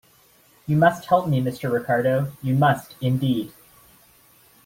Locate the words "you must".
0.65-1.05, 2.41-2.95